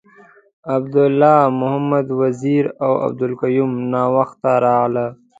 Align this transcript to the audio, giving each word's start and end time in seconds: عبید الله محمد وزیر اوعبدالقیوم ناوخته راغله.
عبید 0.73 0.95
الله 1.07 1.39
محمد 1.59 2.07
وزیر 2.21 2.63
اوعبدالقیوم 2.85 3.71
ناوخته 3.93 4.51
راغله. 4.63 5.05